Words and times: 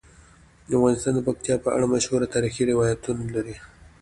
افغانستان 0.77 1.13
د 1.15 1.19
پکتیا 1.27 1.55
په 1.63 1.69
اړه 1.75 1.85
مشهور 1.95 2.21
تاریخی 2.33 2.63
روایتونه 2.71 3.23
لري. 3.35 3.55